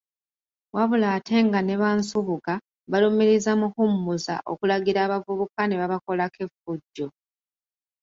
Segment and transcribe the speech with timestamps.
[0.75, 2.53] Wabula ate nga ne ba Nsubuga
[2.91, 7.07] balumiriza Muhumuza okulagira abavubuka ne babakolako effujjo.